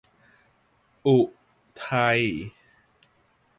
[1.05, 1.17] อุ
[1.87, 2.21] ทัย